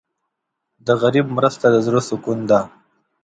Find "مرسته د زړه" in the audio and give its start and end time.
1.37-2.01